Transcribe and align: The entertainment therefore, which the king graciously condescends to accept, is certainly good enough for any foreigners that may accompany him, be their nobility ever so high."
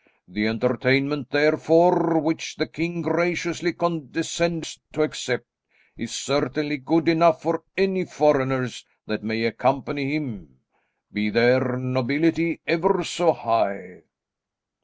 The 0.27 0.47
entertainment 0.47 1.29
therefore, 1.29 2.17
which 2.19 2.55
the 2.55 2.65
king 2.65 3.03
graciously 3.03 3.71
condescends 3.71 4.79
to 4.93 5.03
accept, 5.03 5.45
is 5.95 6.11
certainly 6.11 6.77
good 6.77 7.07
enough 7.07 7.43
for 7.43 7.61
any 7.77 8.05
foreigners 8.05 8.83
that 9.05 9.21
may 9.23 9.43
accompany 9.43 10.15
him, 10.15 10.57
be 11.13 11.29
their 11.29 11.77
nobility 11.77 12.61
ever 12.65 13.03
so 13.03 13.31
high." 13.31 14.01